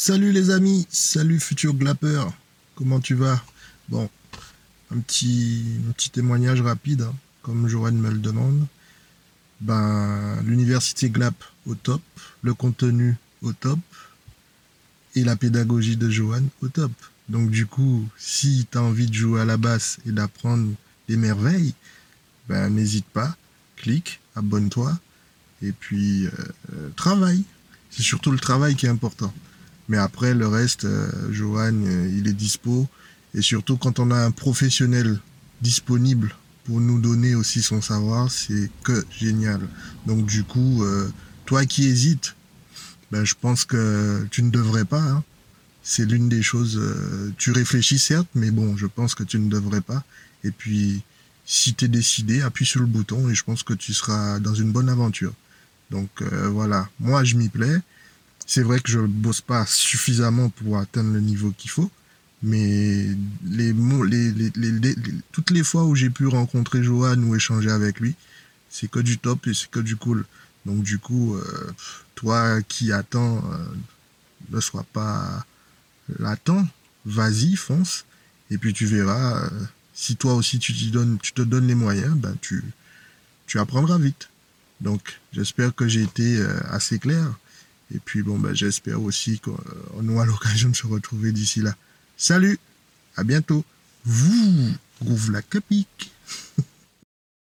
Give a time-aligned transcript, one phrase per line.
[0.00, 2.22] Salut les amis, salut futur glapper,
[2.76, 3.42] comment tu vas?
[3.88, 4.08] Bon,
[4.92, 8.64] un petit, un petit témoignage rapide, hein, comme Joanne me le demande.
[9.60, 11.34] Ben, l'université Glap
[11.66, 12.00] au top,
[12.42, 13.80] le contenu au top,
[15.16, 16.92] et la pédagogie de Joanne au top.
[17.28, 20.70] Donc du coup, si tu as envie de jouer à la basse et d'apprendre
[21.08, 21.74] des merveilles,
[22.48, 23.36] ben n'hésite pas,
[23.74, 24.96] clique, abonne-toi,
[25.60, 26.30] et puis euh,
[26.74, 27.42] euh, travaille.
[27.90, 29.34] C'est surtout le travail qui est important.
[29.88, 32.86] Mais après, le reste, euh, Johan, euh, il est dispo.
[33.34, 35.18] Et surtout, quand on a un professionnel
[35.62, 36.34] disponible
[36.64, 39.60] pour nous donner aussi son savoir, c'est que génial.
[40.06, 41.10] Donc du coup, euh,
[41.46, 42.34] toi qui hésites,
[43.10, 45.00] ben, je pense que tu ne devrais pas.
[45.00, 45.24] Hein.
[45.82, 46.78] C'est l'une des choses,
[47.38, 50.04] tu réfléchis certes, mais bon, je pense que tu ne devrais pas.
[50.44, 51.02] Et puis,
[51.46, 54.52] si tu es décidé, appuie sur le bouton et je pense que tu seras dans
[54.52, 55.32] une bonne aventure.
[55.90, 57.80] Donc voilà, moi je m'y plais.
[58.48, 61.90] C'est vrai que je bosse pas suffisamment pour atteindre le niveau qu'il faut,
[62.42, 63.06] mais
[63.44, 64.94] les, les,
[65.32, 68.14] toutes les fois où j'ai pu rencontrer Johan ou échanger avec lui,
[68.70, 70.24] c'est que du top et c'est que du cool.
[70.64, 71.72] Donc du coup, euh,
[72.14, 73.66] toi qui attends, euh,
[74.48, 75.44] ne sois pas
[76.18, 76.66] latent,
[77.04, 78.06] vas-y, fonce,
[78.50, 79.44] et puis tu verras.
[79.44, 79.50] Euh,
[79.92, 84.30] si toi aussi tu, te donnes les moyens, ben tu apprendras vite.
[84.80, 86.40] Donc j'espère que j'ai été
[86.70, 87.36] assez clair.
[87.94, 91.74] Et puis bon, ben, j'espère aussi qu'on aura l'occasion de se retrouver d'ici là.
[92.16, 92.58] Salut,
[93.16, 93.64] à bientôt.
[94.04, 94.72] Vous,
[95.02, 96.10] groove la capique.